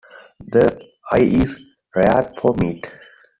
[0.43, 1.63] The I is
[1.95, 2.89] reared for meat.